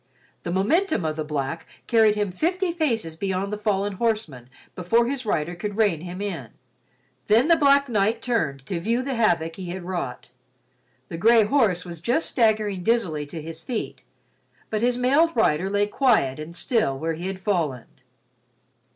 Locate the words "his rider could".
5.05-5.77